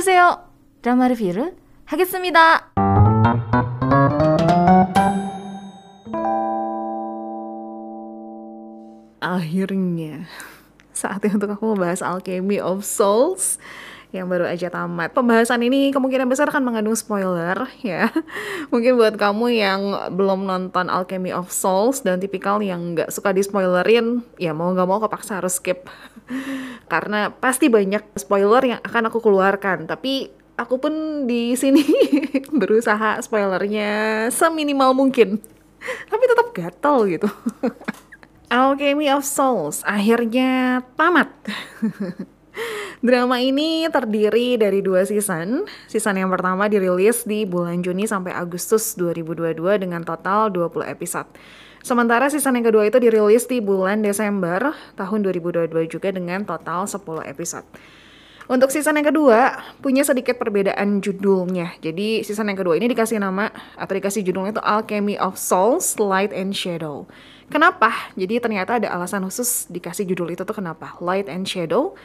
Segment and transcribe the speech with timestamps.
[0.00, 0.48] 어서오세요.
[0.80, 2.72] 드라마 리뷰를 하겠습니다.
[9.20, 10.24] Akhirnya,
[10.96, 13.60] saatnya untuk aku membahas Alchemy of Souls
[14.10, 15.14] yang baru aja tamat.
[15.14, 18.10] Pembahasan ini kemungkinan besar akan mengandung spoiler ya.
[18.74, 19.80] Mungkin buat kamu yang
[20.14, 24.88] belum nonton Alchemy of Souls dan tipikal yang nggak suka di spoilerin, ya mau nggak
[24.90, 25.86] mau kepaksa harus skip.
[26.92, 29.86] Karena pasti banyak spoiler yang akan aku keluarkan.
[29.86, 30.26] Tapi
[30.58, 31.86] aku pun di sini
[32.60, 35.38] berusaha spoilernya seminimal mungkin.
[36.10, 37.28] Tapi tetap gatel gitu.
[38.50, 41.30] Alchemy of Souls akhirnya tamat.
[43.00, 45.64] Drama ini terdiri dari dua season.
[45.88, 51.24] Season yang pertama dirilis di bulan Juni sampai Agustus 2022 dengan total 20 episode.
[51.80, 57.24] Sementara season yang kedua itu dirilis di bulan Desember tahun 2022 juga dengan total 10
[57.24, 57.64] episode.
[58.52, 61.80] Untuk season yang kedua punya sedikit perbedaan judulnya.
[61.80, 63.48] Jadi season yang kedua ini dikasih nama
[63.80, 67.08] atau dikasih judulnya itu Alchemy of Souls, Light and Shadow.
[67.48, 68.12] Kenapa?
[68.12, 71.00] Jadi ternyata ada alasan khusus dikasih judul itu tuh kenapa?
[71.00, 71.96] Light and Shadow.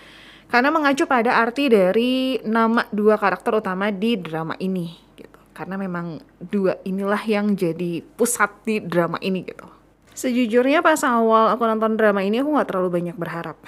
[0.46, 5.40] Karena mengacu pada arti dari nama dua karakter utama di drama ini gitu.
[5.52, 9.68] Karena memang dua inilah yang jadi pusat di drama ini gitu.
[10.16, 13.60] Sejujurnya pas awal aku nonton drama ini aku nggak terlalu banyak berharap.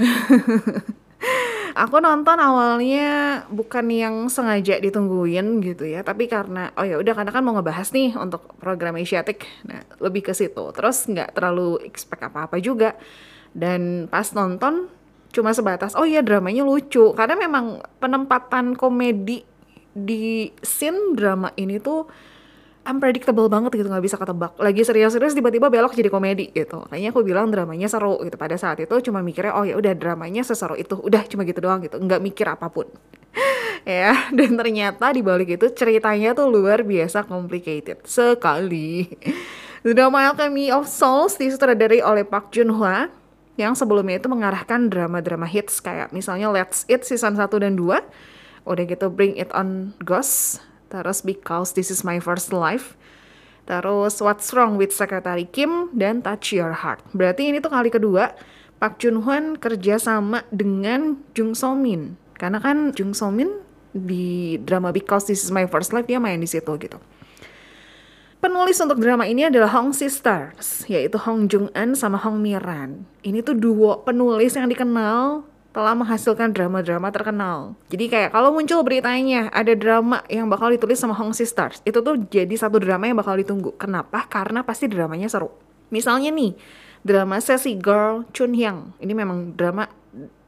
[1.78, 7.30] aku nonton awalnya bukan yang sengaja ditungguin gitu ya tapi karena oh ya udah karena
[7.30, 12.25] kan mau ngebahas nih untuk program Asiatic nah lebih ke situ terus nggak terlalu expect
[12.25, 12.98] apa apa juga
[13.53, 14.89] dan pas nonton
[15.38, 17.13] cuma sebatas oh iya dramanya lucu.
[17.13, 19.45] Karena memang penempatan komedi
[19.93, 22.09] di scene drama ini tuh
[22.88, 24.55] unpredictable banget gitu nggak bisa ketebak.
[24.58, 26.88] Lagi serius-serius tiba-tiba belok jadi komedi gitu.
[26.88, 28.39] Kayaknya aku bilang dramanya seru gitu.
[28.39, 30.95] Pada saat itu cuma mikirnya oh ya udah dramanya seseru itu.
[30.97, 31.99] Udah cuma gitu doang gitu.
[31.99, 32.87] Nggak mikir apa pun.
[33.87, 39.08] Ya dan ternyata di balik itu ceritanya tuh luar biasa complicated sekali.
[39.80, 43.08] Drama Alchemy of Souls disutradari oleh Park Jun Hwa
[43.58, 48.06] yang sebelumnya itu mengarahkan drama-drama hits kayak misalnya Let's Eat season 1 dan 2
[48.68, 52.95] udah gitu Bring It On Ghost terus Because This Is My First Life,
[53.68, 57.04] terus What's Wrong with Secretary Kim, dan Touch Your Heart.
[57.12, 58.34] Berarti ini tuh kali kedua
[58.80, 62.16] Pak Jun Hwan kerja sama dengan Jung So Min.
[62.38, 63.52] Karena kan Jung So Min
[63.92, 66.98] di drama Because This Is My First Life dia main di situ gitu.
[68.37, 73.09] Penulis untuk drama ini adalah Hong Sisters, yaitu Hong Jung Eun sama Hong Miran.
[73.25, 75.42] Ini tuh duo penulis yang dikenal
[75.73, 77.73] telah menghasilkan drama-drama terkenal.
[77.89, 82.30] Jadi kayak kalau muncul beritanya ada drama yang bakal ditulis sama Hong Sisters, itu tuh
[82.30, 83.73] jadi satu drama yang bakal ditunggu.
[83.73, 84.30] Kenapa?
[84.30, 85.49] Karena pasti dramanya seru.
[85.89, 86.53] Misalnya nih,
[87.02, 88.93] drama Sassy Girl Chun Hyang.
[89.02, 89.89] Ini memang drama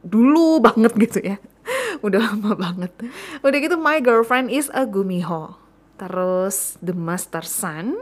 [0.06, 1.42] dulu banget gitu ya.
[2.06, 2.94] Udah lama banget.
[3.42, 5.58] Udah gitu My Girlfriend is a Gumiho.
[6.00, 8.00] Terus The Master Sun,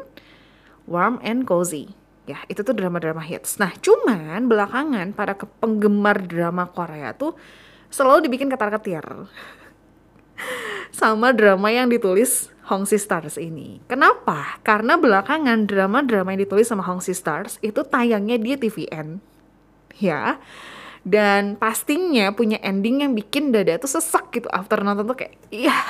[0.87, 1.91] Warm and Cozy.
[2.31, 3.59] Ya, itu tuh drama-drama hits.
[3.59, 7.35] Nah, cuman belakangan para penggemar drama Korea tuh
[7.91, 9.03] selalu dibikin ketar-ketir.
[10.95, 13.81] Sama drama yang ditulis Hong Stars ini.
[13.89, 14.61] Kenapa?
[14.61, 19.25] Karena belakangan drama-drama yang ditulis sama Hong Stars itu tayangnya di TVN.
[19.97, 20.37] Ya.
[21.01, 25.81] Dan pastinya punya ending yang bikin dada tuh sesak gitu after nonton tuh kayak iya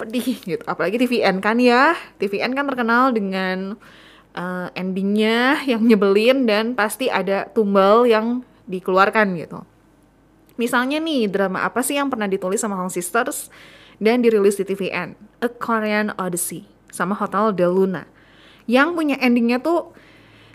[0.00, 0.64] pedih gitu.
[0.64, 1.92] Apalagi TVN kan ya.
[2.16, 3.76] TVN kan terkenal dengan
[4.34, 9.60] uh, endingnya yang nyebelin dan pasti ada tumbal yang dikeluarkan gitu.
[10.56, 13.48] Misalnya nih drama apa sih yang pernah ditulis sama Hong Sisters
[13.96, 15.16] dan dirilis di TVN?
[15.40, 18.04] A Korean Odyssey sama Hotel Del Luna.
[18.68, 19.96] Yang punya endingnya tuh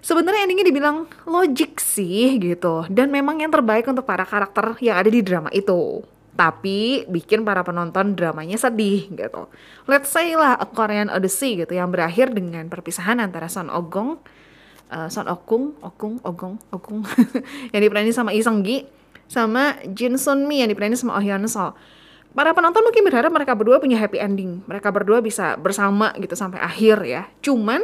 [0.06, 5.10] sebenarnya endingnya dibilang logik sih gitu dan memang yang terbaik untuk para karakter yang ada
[5.10, 6.06] di drama itu
[6.36, 9.48] tapi bikin para penonton dramanya sedih gitu.
[9.88, 14.20] Let's say lah A Korean Odyssey gitu yang berakhir dengan perpisahan antara Son Ogong,
[14.92, 17.08] uh, Son Okung, Okung, Ogong, Okung
[17.74, 18.84] yang diperanin sama Lee Seung Gi
[19.26, 21.74] sama Jin Sun Mi yang diperanin sama Oh Hyun So.
[22.36, 24.60] Para penonton mungkin berharap mereka berdua punya happy ending.
[24.68, 27.32] Mereka berdua bisa bersama gitu sampai akhir ya.
[27.40, 27.80] Cuman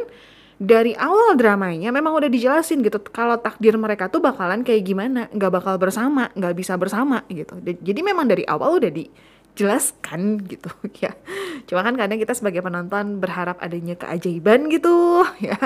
[0.61, 5.57] dari awal dramanya memang udah dijelasin gitu kalau takdir mereka tuh bakalan kayak gimana nggak
[5.57, 7.57] bakal bersama nggak bisa bersama gitu.
[7.65, 10.69] Jadi memang dari awal udah dijelaskan gitu
[11.01, 11.17] ya.
[11.65, 15.57] Cuma kan kadang kita sebagai penonton berharap adanya keajaiban gitu ya.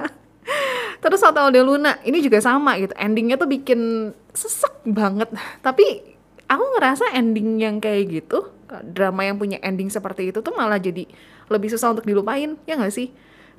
[1.04, 5.28] Terus Hotel de Luna ini juga sama gitu endingnya tuh bikin sesek banget.
[5.60, 6.16] Tapi
[6.48, 8.48] aku ngerasa ending yang kayak gitu
[8.96, 11.04] drama yang punya ending seperti itu tuh malah jadi
[11.52, 13.14] lebih susah untuk dilupain ya nggak sih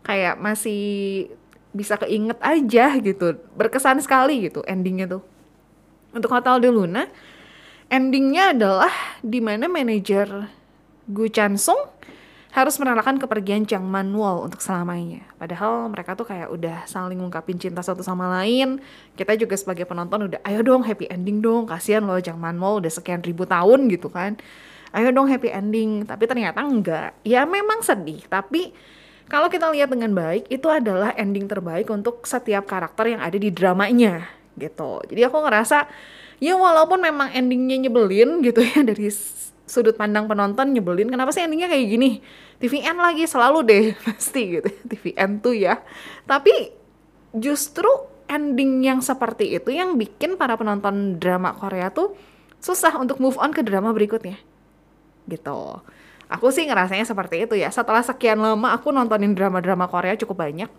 [0.06, 1.26] kayak masih
[1.74, 5.22] bisa keinget aja gitu berkesan sekali gitu endingnya tuh
[6.14, 7.04] untuk Hotel de Luna
[7.90, 10.48] endingnya adalah di mana manajer
[11.10, 11.78] Gu Chansung
[12.56, 15.20] harus merelakan kepergian Chang Manuel untuk selamanya.
[15.36, 18.80] Padahal mereka tuh kayak udah saling ngungkapin cinta satu sama lain.
[19.12, 21.68] Kita juga sebagai penonton udah, ayo dong happy ending dong.
[21.68, 24.40] Kasihan loh Chang Manuel udah sekian ribu tahun gitu kan.
[24.96, 26.08] Ayo dong happy ending.
[26.08, 27.12] Tapi ternyata enggak.
[27.28, 28.72] Ya memang sedih, tapi
[29.26, 33.50] kalau kita lihat dengan baik, itu adalah ending terbaik untuk setiap karakter yang ada di
[33.50, 35.02] dramanya gitu.
[35.06, 35.90] Jadi aku ngerasa
[36.38, 39.10] ya walaupun memang endingnya nyebelin gitu ya dari
[39.66, 42.10] sudut pandang penonton nyebelin kenapa sih endingnya kayak gini?
[42.62, 44.68] TVN lagi selalu deh pasti gitu.
[44.86, 45.82] TVN tuh ya.
[46.24, 46.70] Tapi
[47.34, 47.88] justru
[48.30, 52.14] ending yang seperti itu yang bikin para penonton drama Korea tuh
[52.58, 54.38] susah untuk move on ke drama berikutnya
[55.26, 55.82] gitu
[56.26, 60.70] aku sih ngerasanya seperti itu ya setelah sekian lama aku nontonin drama-drama Korea cukup banyak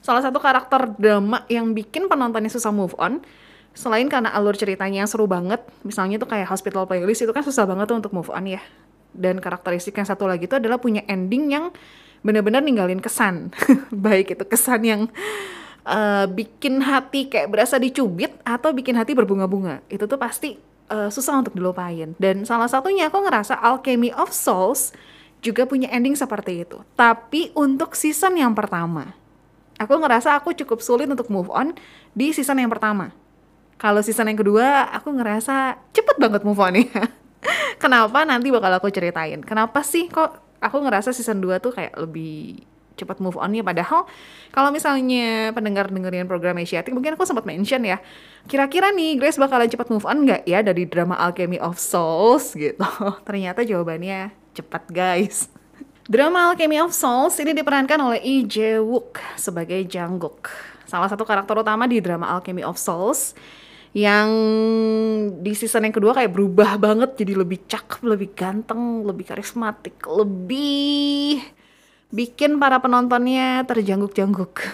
[0.00, 3.20] salah satu karakter drama yang bikin penontonnya susah move on
[3.74, 7.64] selain karena alur ceritanya yang seru banget, misalnya tuh kayak Hospital Playlist itu kan susah
[7.66, 8.62] banget tuh untuk move on ya.
[9.10, 11.74] Dan karakteristik yang satu lagi itu adalah punya ending yang
[12.22, 13.54] benar-benar ninggalin kesan.
[13.94, 15.02] Baik itu kesan yang
[15.86, 19.82] uh, bikin hati kayak berasa dicubit atau bikin hati berbunga-bunga.
[19.90, 20.58] Itu tuh pasti
[20.90, 22.12] uh, susah untuk dilupain.
[22.18, 24.92] Dan salah satunya aku ngerasa Alchemy of Souls
[25.40, 26.82] juga punya ending seperti itu.
[26.98, 29.16] Tapi untuk season yang pertama.
[29.80, 31.72] Aku ngerasa aku cukup sulit untuk move on
[32.12, 33.16] di season yang pertama
[33.80, 36.84] kalau season yang kedua, aku ngerasa cepet banget move on ya.
[37.82, 39.40] Kenapa nanti bakal aku ceritain.
[39.40, 42.68] Kenapa sih kok aku ngerasa season 2 tuh kayak lebih
[43.00, 43.64] cepat move on ya.
[43.64, 44.04] Padahal
[44.52, 47.96] kalau misalnya pendengar dengerin program Asiatic mungkin aku sempat mention ya
[48.44, 52.84] kira-kira nih Grace bakalan cepat move on nggak ya dari drama Alchemy of Souls gitu?
[53.26, 55.48] Ternyata jawabannya cepat guys.
[56.04, 60.50] Drama Alchemy of Souls ini diperankan oleh Lee Jae Wook sebagai Jungkook
[60.90, 63.38] salah satu karakter utama di drama Alchemy of Souls
[63.94, 64.30] yang
[65.42, 71.42] di season yang kedua kayak berubah banget jadi lebih cakep, lebih ganteng, lebih karismatik, lebih
[72.10, 74.66] bikin para penontonnya terjangguk-jangguk.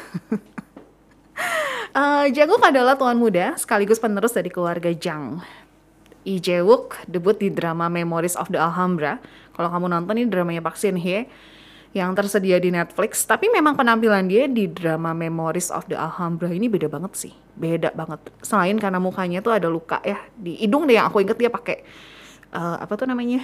[1.92, 5.44] uh, Janguk adalah tuan muda sekaligus penerus dari keluarga Jang.
[6.26, 9.22] Lee Jae-wook debut di drama Memories of the Alhambra.
[9.54, 11.30] Kalau kamu nonton ini dramanya Park Shin Hye
[11.94, 13.22] yang tersedia di Netflix.
[13.24, 17.94] Tapi memang penampilan dia di drama Memories of the Alhambra ini beda banget sih, beda
[17.94, 18.20] banget.
[18.42, 21.86] Selain karena mukanya tuh ada luka ya di hidung deh yang aku inget dia pakai
[22.52, 23.40] uh, apa tuh namanya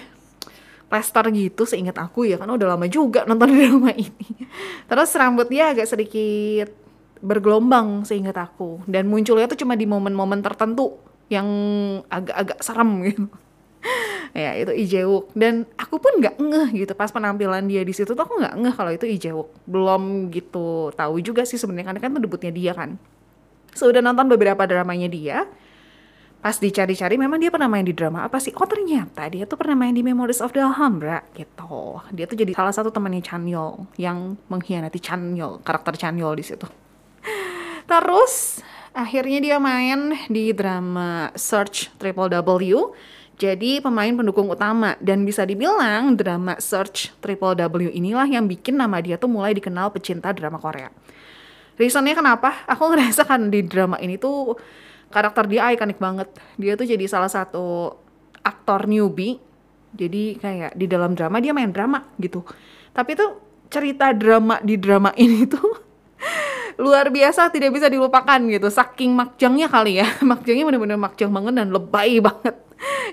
[0.92, 4.28] plaster gitu seingat aku ya karena udah lama juga nonton drama ini.
[4.92, 6.68] Terus rambut dia agak sedikit
[7.24, 8.84] bergelombang seingat aku.
[8.84, 11.00] Dan munculnya tuh cuma di momen-momen tertentu
[11.32, 11.48] yang
[12.12, 13.24] agak-agak serem gitu.
[14.36, 18.22] Ya itu Ijewuk dan aku pun nggak ngeh gitu pas penampilan dia di situ tuh
[18.22, 22.20] aku nggak ngeh kalau itu Ijewuk belum gitu tahu juga sih sebenarnya karena kan itu
[22.20, 23.00] debutnya dia kan.
[23.72, 25.48] So, nonton beberapa dramanya dia
[26.42, 28.26] pas dicari-cari memang dia pernah main di drama.
[28.26, 28.50] Apa sih?
[28.58, 32.02] Oh ternyata dia tuh pernah main di Memories of the Alhambra gitu.
[32.10, 36.66] Dia tuh jadi salah satu temannya Chanyol yang mengkhianati Chanyol karakter Chanyol di situ.
[37.90, 38.58] Terus
[38.90, 42.90] akhirnya dia main di drama Search Triple W.
[43.38, 44.98] Jadi pemain pendukung utama.
[44.98, 49.94] Dan bisa dibilang drama Search Triple W inilah yang bikin nama dia tuh mulai dikenal
[49.94, 50.90] pecinta drama Korea.
[51.78, 52.66] Reasonnya kenapa?
[52.66, 54.58] Aku ngerasa kan di drama ini tuh
[55.12, 56.28] karakter dia ikonik banget.
[56.56, 57.94] Dia tuh jadi salah satu
[58.42, 59.38] aktor newbie.
[59.92, 62.40] Jadi kayak di dalam drama dia main drama gitu.
[62.96, 63.38] Tapi tuh
[63.72, 65.92] cerita drama di drama ini tuh
[66.80, 71.68] luar biasa tidak bisa dilupakan gitu saking makjangnya kali ya makjangnya bener-bener makjang banget dan
[71.68, 72.56] lebay banget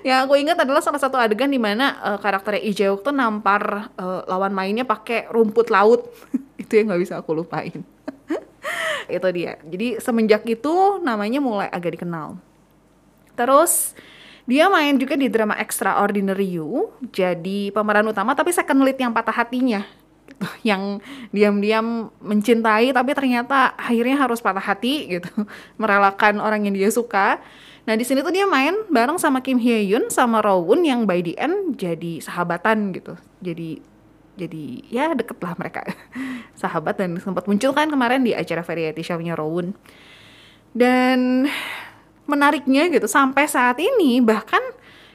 [0.02, 4.24] yang aku ingat adalah salah satu adegan di mana uh, karakternya Ijeok tuh nampar uh,
[4.26, 6.10] lawan mainnya pakai rumput laut.
[6.62, 7.84] itu yang nggak bisa aku lupain.
[9.12, 9.58] Itu dia.
[9.66, 12.40] Jadi semenjak itu namanya mulai agak dikenal.
[13.34, 13.98] Terus
[14.50, 19.36] dia main juga di drama Extraordinary You, jadi pemeran utama tapi second lead yang patah
[19.36, 19.86] hatinya.
[20.64, 25.32] yang diam-diam mencintai tapi ternyata akhirnya harus patah hati gitu,
[25.82, 27.42] merelakan orang yang dia suka
[27.90, 31.26] Nah di sini tuh dia main bareng sama Kim Hye Yoon sama Rowoon yang by
[31.26, 33.18] the end jadi sahabatan gitu.
[33.42, 33.82] Jadi
[34.40, 35.84] jadi ya deket lah mereka.
[36.62, 39.76] Sahabat dan sempat muncul kan kemarin di acara variety show-nya Rowoon.
[40.72, 41.50] Dan
[42.30, 44.62] menariknya gitu sampai saat ini bahkan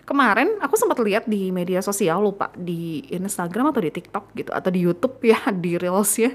[0.04, 4.69] kemarin aku sempat lihat di media sosial lupa di Instagram atau di TikTok gitu atau
[4.69, 6.35] di YouTube ya di Reels ya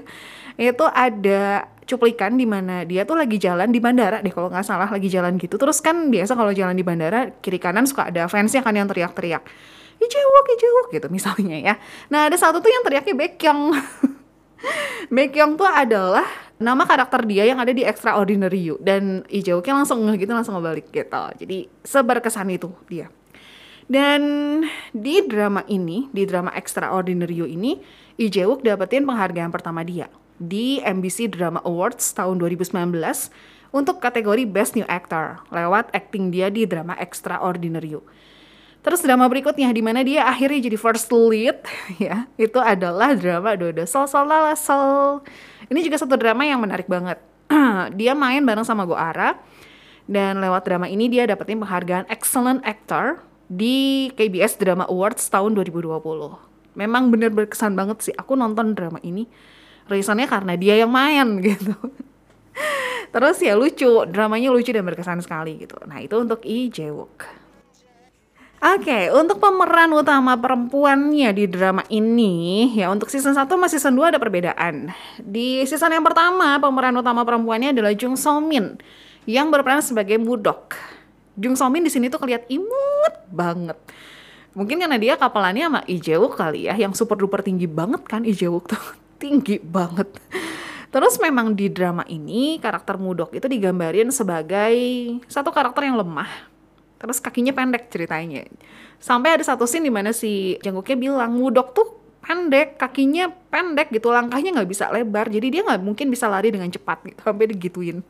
[0.58, 4.86] itu ada cuplikan di mana dia tuh lagi jalan di bandara deh kalau nggak salah
[4.86, 5.58] lagi jalan gitu.
[5.58, 9.42] Terus kan biasa kalau jalan di bandara kiri kanan suka ada fansnya kan yang teriak-teriak
[10.00, 11.74] Ijewok, Ijewok gitu misalnya ya.
[12.08, 13.76] Nah ada satu tuh yang teriaknya Baekhyun
[15.14, 16.24] Baekhyun tuh adalah
[16.60, 18.76] nama karakter dia yang ada di Extraordinary You.
[18.80, 21.24] Dan Ijewoknya langsung ngeh gitu langsung ngebalik gitu.
[21.40, 23.12] Jadi seberkesan itu dia.
[23.90, 24.22] Dan
[24.94, 27.82] di drama ini, di drama Extraordinary You ini,
[28.20, 30.06] Lee Jae-wook dapetin penghargaan pertama dia
[30.40, 32.72] di MBC Drama Awards tahun 2019
[33.76, 38.02] untuk kategori Best New Actor lewat acting dia di drama Extraordinary You.
[38.80, 41.60] Terus drama berikutnya di mana dia akhirnya jadi first lead
[42.04, 45.20] ya, itu adalah drama Dodo Sol Sol Lala Sol.
[45.68, 47.20] Ini juga satu drama yang menarik banget.
[48.00, 49.36] dia main bareng sama Go Ara
[50.08, 53.20] dan lewat drama ini dia dapetin penghargaan Excellent Actor
[53.50, 56.00] di KBS Drama Awards tahun 2020.
[56.78, 59.28] Memang bener berkesan banget sih aku nonton drama ini.
[59.90, 61.74] Reasonnya karena dia yang main gitu.
[63.10, 65.76] Terus ya lucu, dramanya lucu dan berkesan sekali gitu.
[65.84, 67.39] Nah itu untuk Lee Jae-wook.
[68.60, 73.96] Oke, okay, untuk pemeran utama perempuannya di drama ini, ya untuk season 1 sama season
[73.96, 74.92] 2 ada perbedaan.
[75.16, 78.76] Di season yang pertama, pemeran utama perempuannya adalah Jung So Min
[79.24, 80.76] yang berperan sebagai Mudok.
[81.40, 83.80] Jung So Min di sini tuh kelihatan imut banget.
[84.52, 88.04] Mungkin karena dia kapalannya sama Lee Jae Wook kali ya, yang super duper tinggi banget
[88.04, 88.84] kan Lee Jae Wook tuh.
[89.24, 90.12] tinggi banget.
[90.92, 94.76] Terus memang di drama ini karakter Mudok itu digambarin sebagai
[95.32, 96.49] satu karakter yang lemah
[97.00, 98.44] terus kakinya pendek ceritanya.
[99.00, 101.88] Sampai ada satu scene di mana si Jangkuknya bilang Mudok tuh
[102.20, 106.68] pendek kakinya pendek gitu langkahnya nggak bisa lebar jadi dia nggak mungkin bisa lari dengan
[106.68, 107.20] cepat gitu.
[107.26, 108.04] Sampai digituin.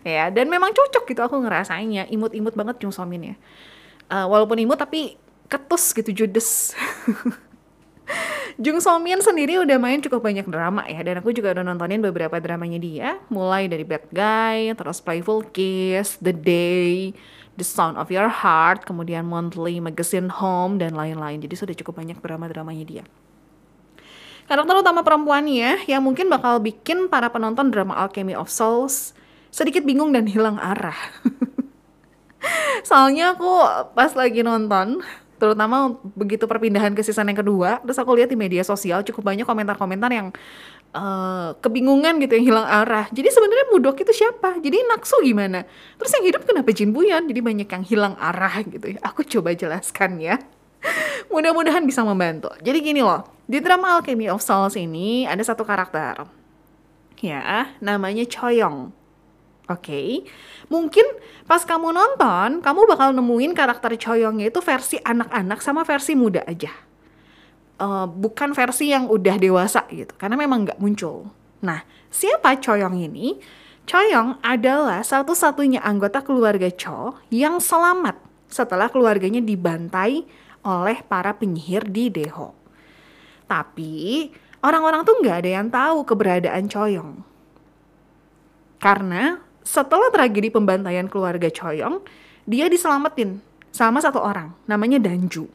[0.00, 2.08] Ya dan memang cocok gitu aku ngerasainnya.
[2.08, 3.36] Imut-imut banget Jung Somin ya.
[4.08, 6.72] Uh, walaupun imut tapi ketus gitu judes.
[8.60, 12.00] Jung So Min sendiri udah main cukup banyak drama ya dan aku juga udah nontonin
[12.00, 13.08] beberapa dramanya dia.
[13.28, 17.12] Mulai dari Bad Guy terus Playful Kiss The Day
[17.60, 21.44] The Sound of Your Heart, kemudian Monthly Magazine Home, dan lain-lain.
[21.44, 23.04] Jadi sudah cukup banyak drama-dramanya dia.
[24.48, 29.12] Karakter utama perempuannya yang mungkin bakal bikin para penonton drama Alchemy of Souls
[29.52, 30.96] sedikit bingung dan hilang arah.
[32.88, 33.46] Soalnya aku
[33.92, 35.04] pas lagi nonton,
[35.36, 39.44] terutama begitu perpindahan ke season yang kedua, terus aku lihat di media sosial cukup banyak
[39.44, 40.32] komentar-komentar yang
[40.94, 43.06] uh, kebingungan gitu yang hilang arah.
[43.10, 44.58] Jadi sebenarnya Mudok itu siapa?
[44.58, 45.66] Jadi Naksu gimana?
[45.96, 47.26] Terus yang hidup kenapa Jin Buyan?
[47.26, 48.98] Jadi banyak yang hilang arah gitu ya.
[49.06, 50.38] Aku coba jelaskan ya.
[51.32, 52.50] Mudah-mudahan bisa membantu.
[52.62, 56.26] Jadi gini loh, di drama Alchemy of Souls ini ada satu karakter.
[57.20, 58.96] Ya, namanya Choyong.
[59.70, 60.08] Oke, okay.
[60.66, 61.06] mungkin
[61.46, 66.89] pas kamu nonton, kamu bakal nemuin karakter Choyongnya itu versi anak-anak sama versi muda aja
[67.80, 71.32] uh, bukan versi yang udah dewasa gitu karena memang nggak muncul.
[71.64, 71.82] Nah,
[72.12, 73.40] siapa Choyong ini?
[73.88, 80.28] Choyong adalah satu-satunya anggota keluarga Cho yang selamat setelah keluarganya dibantai
[80.60, 82.52] oleh para penyihir di Deho.
[83.48, 84.28] Tapi
[84.62, 87.12] orang-orang tuh nggak ada yang tahu keberadaan Choyong.
[88.80, 92.04] Karena setelah tragedi pembantaian keluarga Choyong,
[92.46, 93.42] dia diselamatin
[93.74, 95.46] sama satu orang, namanya Danju.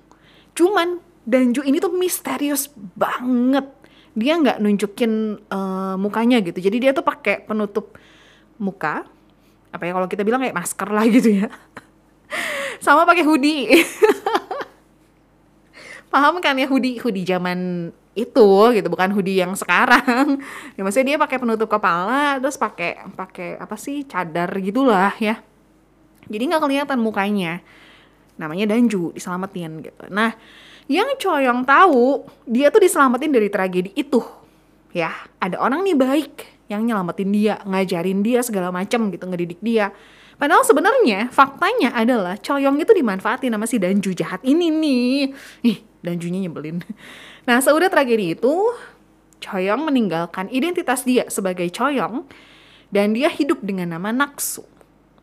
[0.55, 3.65] Cuman Danju ini tuh misterius banget.
[4.15, 6.61] Dia nggak nunjukin uh, mukanya gitu.
[6.61, 7.97] Jadi dia tuh pakai penutup
[8.61, 9.03] muka.
[9.73, 11.49] Apa ya kalau kita bilang kayak masker lah gitu ya.
[12.85, 13.73] Sama pakai hoodie.
[16.13, 20.39] Paham kan ya hoodie hoodie zaman itu gitu bukan hoodie yang sekarang
[20.79, 25.43] ya maksudnya dia pakai penutup kepala terus pakai pakai apa sih cadar gitulah ya
[26.31, 27.59] jadi nggak kelihatan mukanya
[28.39, 30.31] namanya Danju diselamatin gitu nah
[30.85, 34.21] yang Choyong tahu, dia tuh diselamatin dari tragedi itu.
[34.93, 35.11] Ya,
[35.41, 36.33] ada orang nih baik
[36.71, 39.91] yang nyelamatin dia, ngajarin dia segala macam gitu, ngedidik dia.
[40.35, 45.31] Padahal sebenarnya faktanya adalah Choyong itu dimanfaatin sama si Danju jahat ini nih.
[45.63, 46.83] Ih, Danjunya nyebelin.
[47.45, 48.53] Nah, seudah tragedi itu,
[49.37, 52.25] Choyong meninggalkan identitas dia sebagai Choyong
[52.89, 54.65] dan dia hidup dengan nama Naksu.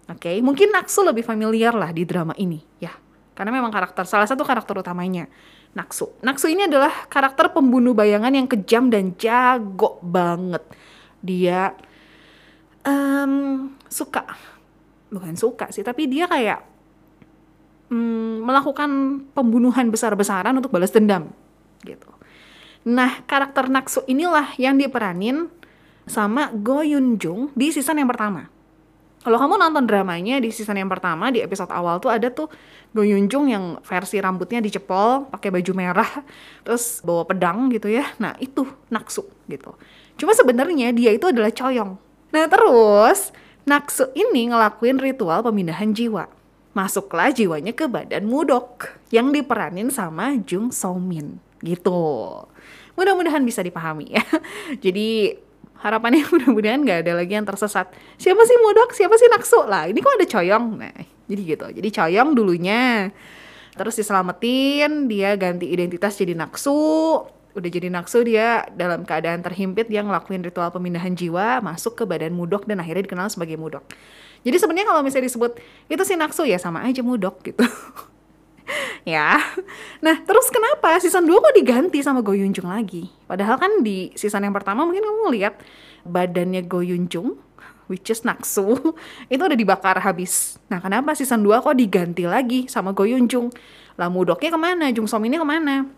[0.07, 0.37] Oke, okay?
[0.39, 2.95] mungkin Naksu lebih familiar lah di drama ini, ya.
[3.33, 5.25] Karena memang karakter salah satu karakter utamanya
[5.73, 6.13] Naksu.
[6.21, 10.61] Naksu ini adalah karakter pembunuh bayangan yang kejam dan jago banget.
[11.25, 11.73] Dia
[12.85, 14.27] um, suka,
[15.09, 16.61] bukan suka sih, tapi dia kayak
[17.89, 21.33] um, melakukan pembunuhan besar-besaran untuk balas dendam,
[21.89, 22.11] gitu.
[22.85, 25.47] Nah, karakter Naksu inilah yang diperanin
[26.05, 28.51] sama Go Yun Jung di season yang pertama.
[29.23, 32.51] Kalau kamu nonton dramanya di season yang pertama di episode awal tuh ada tuh
[32.91, 36.11] Go Yun Jung yang versi rambutnya dicepol, pakai baju merah,
[36.67, 38.03] terus bawa pedang gitu ya.
[38.19, 39.79] Nah, itu Naksu gitu.
[40.19, 41.95] Cuma sebenarnya dia itu adalah Choyong.
[42.35, 43.31] Nah, terus
[43.63, 46.27] Naksu ini ngelakuin ritual pemindahan jiwa.
[46.75, 52.03] Masuklah jiwanya ke badan Mudok yang diperanin sama Jung So Min gitu.
[52.99, 54.25] Mudah-mudahan bisa dipahami ya.
[54.85, 55.39] Jadi
[55.83, 59.99] harapannya mudah-mudahan nggak ada lagi yang tersesat siapa sih modok siapa sih naksu lah ini
[59.99, 60.97] kok ada coyong nah
[61.27, 63.11] jadi gitu jadi coyong dulunya
[63.73, 66.77] Terus diselamatin, dia ganti identitas jadi Naksu.
[67.53, 72.37] Udah jadi Naksu dia dalam keadaan terhimpit dia ngelakuin ritual pemindahan jiwa, masuk ke badan
[72.37, 73.85] Mudok dan akhirnya dikenal sebagai Mudok.
[74.45, 75.57] Jadi sebenarnya kalau misalnya disebut
[75.89, 77.65] itu si Naksu ya sama aja Mudok gitu.
[79.09, 79.41] ya.
[80.05, 83.09] Nah, terus kenapa season 2 kok diganti sama Go Yunjung lagi?
[83.33, 85.57] Padahal kan di season yang pertama mungkin kamu ngeliat
[86.05, 87.41] badannya Go Yunjung
[87.89, 88.77] which is Naksu
[89.33, 90.61] itu udah dibakar habis.
[90.69, 93.49] Nah, kenapa season 2 kok diganti lagi sama Go Yunjung?
[93.97, 94.93] Lah Mudoknya ke mana?
[94.93, 95.89] Jung Som ini ke mana?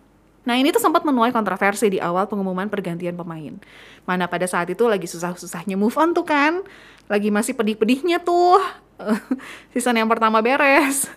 [0.45, 3.59] Nah ini tuh sempat menuai kontroversi di awal pengumuman pergantian pemain.
[4.07, 6.63] Mana pada saat itu lagi susah-susahnya move on tuh kan.
[7.11, 8.63] Lagi masih pedih-pedihnya tuh.
[9.75, 11.11] season yang pertama beres.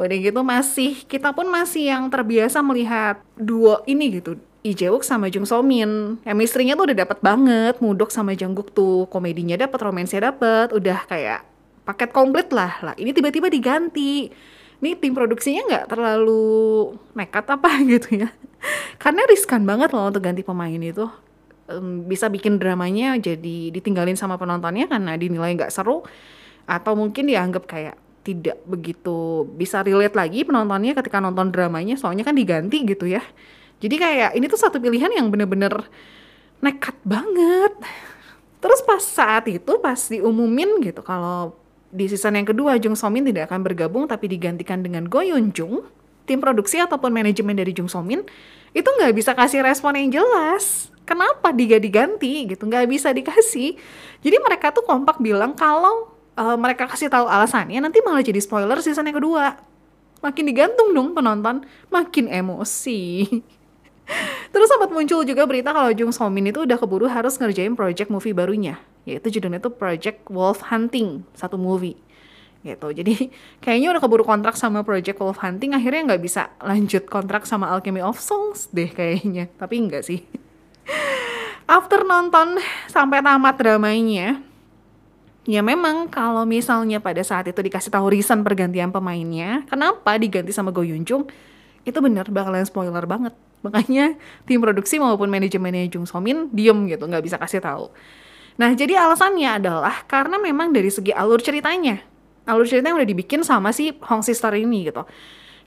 [0.00, 4.40] Udah gitu masih, kita pun masih yang terbiasa melihat duo ini gitu.
[4.60, 6.20] Jae-wook sama Jung So Min.
[6.20, 7.80] Chemistry-nya tuh udah dapet banget.
[7.80, 10.76] Mudok sama Jungkook tuh komedinya dapet, romansnya dapet.
[10.76, 11.48] Udah kayak
[11.88, 12.76] paket komplit lah.
[12.84, 14.28] Lah ini tiba-tiba diganti.
[14.80, 18.28] Ini tim produksinya nggak terlalu nekat apa gitu ya.
[19.00, 21.08] Karena riskan banget loh untuk ganti pemain itu.
[21.70, 26.04] Um, bisa bikin dramanya jadi ditinggalin sama penontonnya karena dinilai nggak seru.
[26.68, 32.36] Atau mungkin dianggap kayak tidak begitu bisa relate lagi penontonnya ketika nonton dramanya soalnya kan
[32.36, 33.24] diganti gitu ya
[33.80, 35.88] jadi kayak ini tuh satu pilihan yang bener-bener
[36.60, 37.72] nekat banget.
[38.60, 41.56] Terus pas saat itu pas diumumin gitu kalau
[41.90, 45.50] di season yang kedua Jung So Min tidak akan bergabung tapi digantikan dengan Go Yoon
[45.56, 45.82] Jung
[46.28, 48.22] tim produksi ataupun manajemen dari Jung So Min
[48.76, 50.92] itu nggak bisa kasih respon yang jelas.
[51.08, 52.68] Kenapa dia diganti gitu?
[52.68, 53.74] Nggak bisa dikasih.
[54.22, 58.78] Jadi mereka tuh kompak bilang kalau uh, mereka kasih tahu alasannya nanti malah jadi spoiler
[58.78, 59.58] season yang kedua.
[60.20, 63.24] Makin digantung dong penonton makin emosi
[64.50, 68.10] Terus sempat muncul juga berita kalau Jung So Min itu udah keburu harus ngerjain project
[68.10, 71.96] movie barunya, yaitu judulnya itu Project Wolf Hunting, satu movie
[72.60, 72.92] gitu.
[72.92, 73.32] Jadi
[73.64, 78.04] kayaknya udah keburu kontrak sama Project Wolf Hunting, akhirnya nggak bisa lanjut kontrak sama Alchemy
[78.04, 79.48] of Songs deh kayaknya.
[79.56, 80.20] Tapi enggak sih.
[81.70, 82.58] After nonton
[82.90, 84.42] sampai tamat dramanya,
[85.48, 90.68] Ya memang kalau misalnya pada saat itu dikasih tahu reason pergantian pemainnya, kenapa diganti sama
[90.68, 91.24] Go Yun Jung,
[91.84, 93.32] itu bener bakalan spoiler banget.
[93.60, 94.16] Makanya
[94.48, 97.92] tim produksi maupun manajemennya Jung So Min diem gitu, nggak bisa kasih tahu.
[98.56, 102.00] Nah jadi alasannya adalah karena memang dari segi alur ceritanya,
[102.48, 105.04] alur ceritanya udah dibikin sama si Hong Sister ini gitu.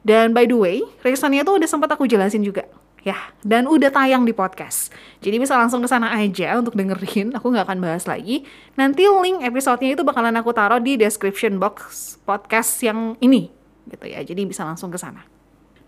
[0.04, 2.66] Dan by the way, reasonnya tuh udah sempat aku jelasin juga.
[3.04, 4.90] Ya dan udah tayang di podcast.
[5.20, 7.36] Jadi bisa langsung ke sana aja untuk dengerin.
[7.38, 8.48] Aku nggak akan bahas lagi.
[8.80, 13.52] Nanti link episodenya itu bakalan aku taruh di description box podcast yang ini.
[13.90, 15.33] Gitu ya jadi bisa langsung ke sana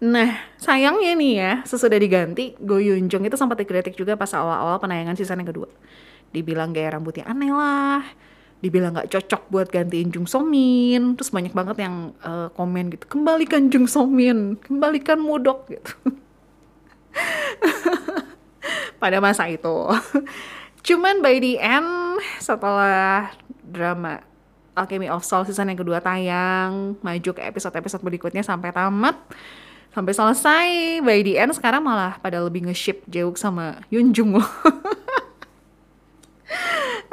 [0.04, 4.76] Nah, sayangnya nih ya, sesudah diganti, Go Yoon Jung itu sempat dikritik juga pas awal-awal
[4.84, 5.72] penayangan season yang kedua.
[6.36, 8.04] Dibilang gaya rambutnya aneh lah,
[8.60, 13.08] dibilang nggak cocok buat gantiin Jung So Min, terus banyak banget yang uh, komen gitu,
[13.08, 15.96] kembalikan Jung So Min, kembalikan Mudok gitu.
[19.02, 19.76] pada masa itu.
[20.86, 23.32] Cuman by the end setelah
[23.66, 24.22] drama
[24.76, 29.16] Alchemy of Soul season yang kedua tayang, maju ke episode-episode berikutnya sampai tamat,
[29.96, 30.68] sampai selesai,
[31.00, 34.44] by the end sekarang malah pada lebih nge-ship Jeuk sama Yunjung loh.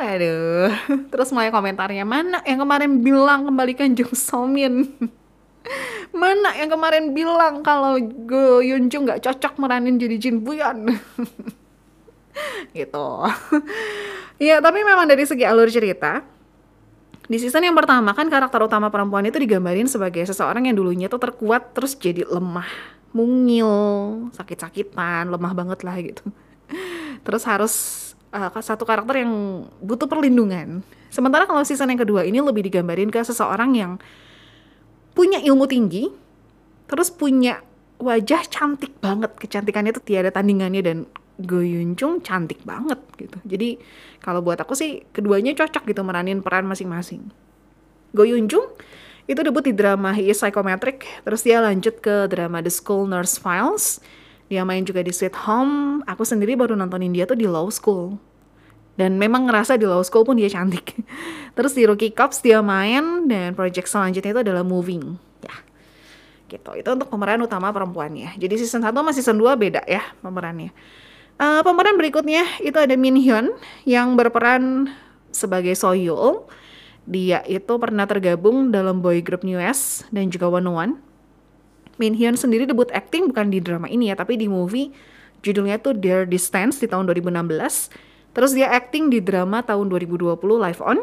[0.02, 0.74] Aduh,
[1.14, 4.90] terus mulai komentarnya, mana yang kemarin bilang kembalikan Jung Somin?
[6.10, 7.94] Mana yang kemarin bilang kalau
[8.26, 10.90] Go Yunjung nggak cocok meranin jadi Jin Buyan?
[12.76, 13.06] gitu.
[14.42, 16.26] ya, tapi memang dari segi alur cerita,
[17.32, 21.16] di season yang pertama kan karakter utama perempuan itu digambarin sebagai seseorang yang dulunya tuh
[21.16, 22.68] terkuat terus jadi lemah,
[23.16, 23.72] mungil,
[24.36, 26.28] sakit-sakitan, lemah banget lah gitu.
[27.24, 27.74] Terus harus
[28.36, 30.84] uh, satu karakter yang butuh perlindungan.
[31.08, 33.92] Sementara kalau season yang kedua ini lebih digambarin ke seseorang yang
[35.16, 36.08] punya ilmu tinggi,
[36.88, 37.60] terus punya
[38.00, 39.32] wajah cantik banget.
[39.38, 40.98] Kecantikannya itu tiada tandingannya dan
[41.44, 43.38] Go Yun cantik banget gitu.
[43.42, 43.82] Jadi
[44.22, 47.28] kalau buat aku sih keduanya cocok gitu meranin peran masing-masing.
[48.12, 48.46] Go Yun
[49.30, 53.38] itu debut di drama He is Psychometric, terus dia lanjut ke drama The School Nurse
[53.38, 54.02] Files.
[54.50, 56.02] Dia main juga di Sweet Home.
[56.04, 58.18] Aku sendiri baru nontonin dia tuh di Law School.
[58.98, 60.92] Dan memang ngerasa di Law School pun dia cantik.
[61.56, 65.16] Terus di Rookie Cops dia main dan project selanjutnya itu adalah Moving.
[65.40, 65.54] Ya.
[66.50, 66.70] Gitu.
[66.84, 68.36] Itu untuk pemeran utama perempuannya.
[68.36, 70.74] Jadi season 1 sama season 2 beda ya pemerannya.
[71.36, 73.52] Uh, pemeran berikutnya itu ada Min Hyun
[73.84, 74.92] yang berperan
[75.32, 76.44] sebagai Soyul.
[77.02, 80.92] Dia itu pernah tergabung dalam boy group New S dan juga One One.
[81.98, 84.94] Min Hyun sendiri debut acting bukan di drama ini ya, tapi di movie
[85.42, 90.80] judulnya tuh Dear Distance di tahun 2016 Terus dia acting di drama tahun 2020 Live
[90.80, 90.98] On,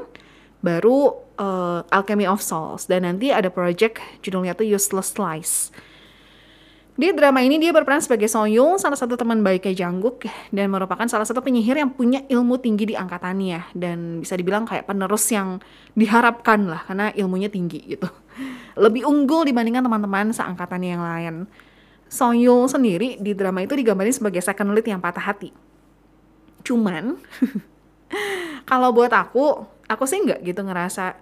[0.65, 5.70] baru uh, Alchemy of Souls, dan nanti ada project judulnya tuh Useless Lies.
[7.00, 11.24] Di drama ini dia berperan sebagai Soyul, salah satu teman baiknya Janggook dan merupakan salah
[11.24, 15.64] satu penyihir yang punya ilmu tinggi di angkatannya dan bisa dibilang kayak penerus yang
[15.96, 18.04] diharapkan lah karena ilmunya tinggi gitu.
[18.84, 21.36] Lebih unggul dibandingkan teman-teman seangkatannya yang lain.
[22.12, 25.56] Soyul sendiri di drama itu digambarin sebagai second lead yang patah hati.
[26.68, 27.16] Cuman
[28.70, 31.16] kalau buat aku, aku sih nggak gitu ngerasa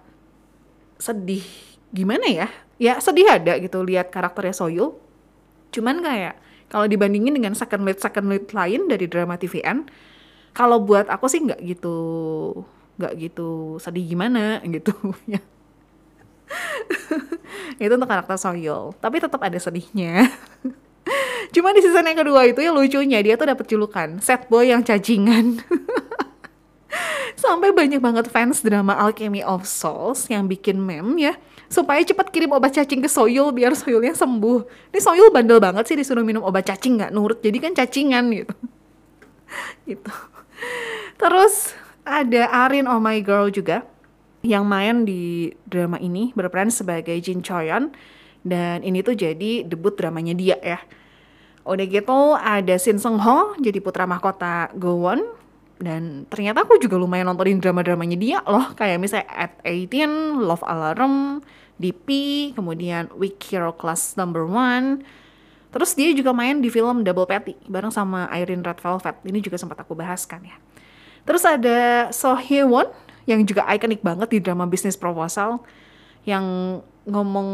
[0.98, 1.46] sedih
[1.94, 2.50] gimana ya?
[2.82, 5.06] Ya sedih ada gitu lihat karakternya Soyul
[5.72, 9.88] Cuman kayak kalau dibandingin dengan second lead second lead lain dari drama TVN,
[10.52, 11.96] kalau buat aku sih nggak gitu
[12.98, 14.92] nggak gitu sedih gimana gitu
[15.30, 15.40] ya.
[17.78, 20.32] itu untuk karakter Soyol, tapi tetap ada sedihnya.
[21.54, 24.84] Cuma di season yang kedua itu ya lucunya dia tuh dapat julukan set boy yang
[24.84, 25.60] cacingan.
[27.42, 31.34] Sampai banyak banget fans drama Alchemy of Souls yang bikin meme ya
[31.68, 34.90] supaya cepat kirim obat cacing ke Soyul biar Soyulnya sembuh.
[34.92, 38.54] Ini Soyul bandel banget sih disuruh minum obat cacing nggak nurut, jadi kan cacingan gitu.
[39.88, 40.12] gitu.
[41.20, 41.76] Terus
[42.08, 43.84] ada Arin Oh My Girl juga
[44.40, 47.92] yang main di drama ini berperan sebagai Jin Choyon
[48.46, 50.80] dan ini tuh jadi debut dramanya dia ya.
[51.68, 55.20] Udah gitu ada Shin Seung Ho jadi putra mahkota Gowon
[55.78, 61.38] dan ternyata aku juga lumayan nontonin drama-dramanya dia loh kayak misalnya At 18, Love Alarm,
[61.78, 62.08] DP,
[62.58, 65.06] kemudian Week Hero Class Number One.
[65.70, 69.16] Terus dia juga main di film Double Patty bareng sama Irene Red Velvet.
[69.22, 70.56] Ini juga sempat aku bahaskan ya.
[71.22, 72.90] Terus ada So Hye Won
[73.30, 75.62] yang juga ikonik banget di drama Business Proposal
[76.26, 77.48] yang ngomong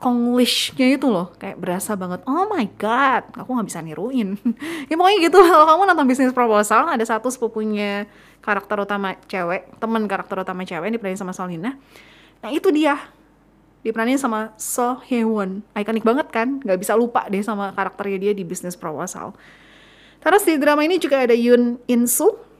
[0.00, 4.40] Konglishnya itu loh kayak berasa banget oh my god aku nggak bisa niruin.
[4.90, 5.38] Ya pokoknya gitu.
[5.40, 8.08] Kalau kamu nonton bisnis proposal ada satu sepupunya
[8.40, 11.76] karakter utama cewek temen karakter utama cewek yang diperanin sama Solina.
[12.40, 12.96] Nah itu dia.
[13.84, 16.64] Diperanin sama So Hye-won ikonik banget kan?
[16.64, 19.36] Nggak bisa lupa deh sama karakternya dia di bisnis proposal.
[20.24, 22.53] Terus di drama ini juga ada Yoon In Soo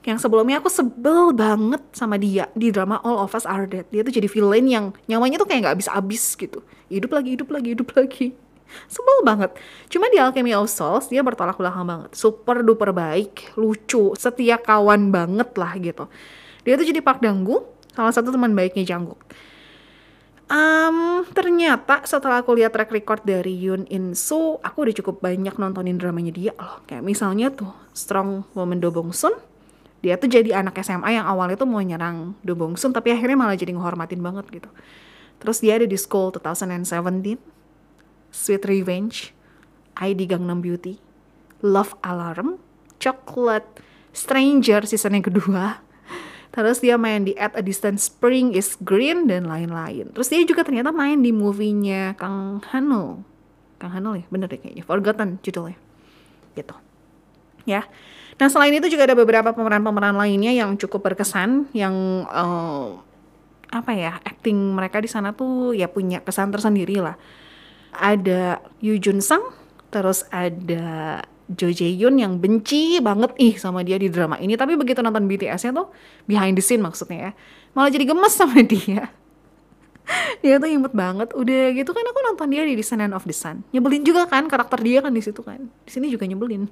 [0.00, 3.84] yang sebelumnya aku sebel banget sama dia di drama All of Us Are Dead.
[3.92, 6.64] Dia tuh jadi villain yang nyawanya tuh kayak nggak habis-habis gitu.
[6.88, 8.32] Hidup lagi, hidup lagi, hidup lagi.
[8.92, 9.52] Sebel banget.
[9.92, 12.10] Cuma di Alchemy of Souls dia bertolak belakang banget.
[12.16, 16.08] Super duper baik, lucu, setia kawan banget lah gitu.
[16.64, 17.60] Dia tuh jadi Park Danggu,
[17.92, 19.20] salah satu teman baiknya Janggook.
[20.50, 25.54] Um, ternyata setelah aku lihat track record dari Yoon In Soo, aku udah cukup banyak
[25.54, 26.82] nontonin dramanya dia loh.
[26.90, 29.38] Kayak misalnya tuh Strong Woman Do Bong Soon,
[30.00, 33.36] dia tuh jadi anak SMA yang awalnya tuh mau nyerang Do Bong Soon tapi akhirnya
[33.36, 34.70] malah jadi ngehormatin banget gitu.
[35.40, 37.36] Terus dia ada di School 2017,
[38.32, 39.32] Sweet Revenge,
[40.00, 41.00] ID Gangnam Beauty,
[41.60, 42.60] Love Alarm,
[43.00, 43.80] Chocolate,
[44.12, 45.80] Stranger season yang kedua.
[46.50, 50.10] Terus dia main di At a Distant Spring is Green dan lain-lain.
[50.10, 53.22] Terus dia juga ternyata main di movie-nya Kang Hanul.
[53.78, 54.82] Kang Hanul ya, bener deh kayaknya.
[54.82, 55.78] Forgotten judulnya.
[56.58, 56.74] Gitu.
[57.70, 57.86] Ya.
[58.40, 62.96] Nah selain itu juga ada beberapa pemeran-pemeran lainnya yang cukup berkesan, yang uh,
[63.68, 67.20] apa ya acting mereka di sana tuh ya punya kesan tersendiri lah.
[67.92, 69.44] Ada Yu Jun Sang,
[69.92, 74.78] terus ada Jo Jae Yoon yang benci banget ih sama dia di drama ini, tapi
[74.78, 75.90] begitu nonton BTS-nya tuh
[76.24, 77.32] behind the scene maksudnya ya,
[77.76, 79.12] malah jadi gemes sama dia.
[80.40, 81.30] dia tuh imut banget.
[81.36, 83.62] Udah gitu kan aku nonton dia di Descendant of the Sun.
[83.74, 85.68] Nyebelin juga kan karakter dia kan di situ kan.
[85.84, 86.66] Di sini juga nyebelin.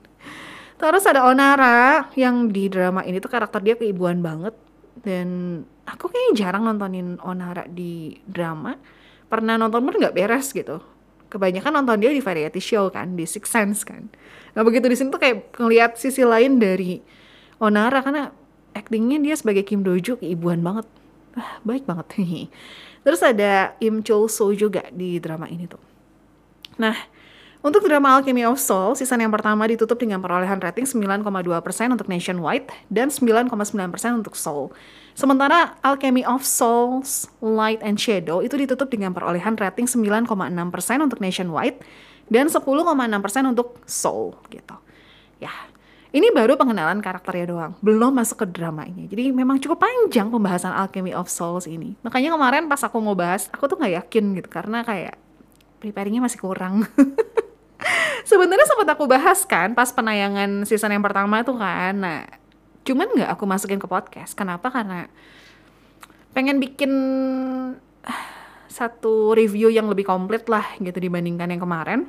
[0.78, 4.54] Terus ada Onara yang di drama ini tuh karakter dia keibuan banget
[5.02, 8.78] dan aku kayaknya jarang nontonin Onara di drama.
[9.26, 10.78] Pernah nonton pun nggak beres gitu.
[11.28, 14.08] Kebanyakan nonton dia di variety show kan, di Six Sense kan.
[14.54, 17.02] Nah begitu di sini tuh kayak ngeliat sisi lain dari
[17.58, 18.30] Onara karena
[18.72, 20.86] actingnya dia sebagai Kim Doju keibuan banget.
[21.34, 22.06] Ah, baik banget.
[23.04, 25.82] Terus ada Im Chul Soo juga di drama ini tuh.
[26.78, 26.94] Nah,
[27.58, 31.26] untuk drama Alchemy of Soul, season yang pertama ditutup dengan perolehan rating 9,2%
[31.90, 33.50] untuk nationwide dan 9,9%
[34.14, 34.70] untuk Soul.
[35.18, 40.30] Sementara Alchemy of Souls, Light and Shadow itu ditutup dengan perolehan rating 9,6%
[41.02, 41.82] untuk nationwide
[42.30, 42.62] dan 10,6%
[43.50, 44.78] untuk Soul gitu.
[45.42, 45.50] Ya,
[46.14, 49.10] ini baru pengenalan karakternya doang, belum masuk ke dramanya.
[49.10, 51.98] Jadi memang cukup panjang pembahasan Alchemy of Souls ini.
[52.06, 55.18] Makanya kemarin pas aku mau bahas, aku tuh nggak yakin gitu karena kayak
[55.82, 56.86] preparingnya masih kurang.
[58.28, 61.94] Sebenarnya sempat aku bahas kan pas penayangan season yang pertama tuh kan.
[61.96, 62.26] Nah,
[62.82, 64.34] cuman nggak aku masukin ke podcast.
[64.34, 64.68] Kenapa?
[64.68, 65.08] Karena
[66.36, 66.92] pengen bikin
[68.78, 72.00] satu review yang lebih komplit lah gitu dibandingkan yang kemarin.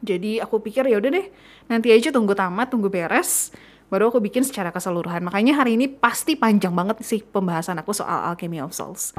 [0.00, 1.28] Jadi aku pikir ya udah deh,
[1.68, 3.52] nanti aja tunggu tamat, tunggu beres,
[3.92, 5.20] baru aku bikin secara keseluruhan.
[5.20, 9.12] Makanya hari ini pasti panjang banget sih pembahasan aku soal Alchemy of Souls.